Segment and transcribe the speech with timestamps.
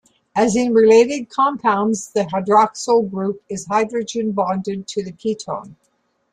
[0.35, 5.75] As in related compounds, the hydroxyl group is hydrogen bonded to the ketone.